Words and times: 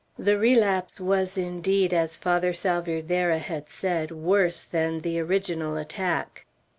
The 0.17 0.39
relapse 0.39 0.99
was 0.99 1.37
indeed, 1.37 1.93
as 1.93 2.17
Father 2.17 2.53
Salvierderra 2.53 3.37
had 3.37 3.69
said, 3.69 4.09
worse 4.09 4.63
than 4.63 5.01
the 5.01 5.19
original 5.19 5.77
attack. 5.77 6.47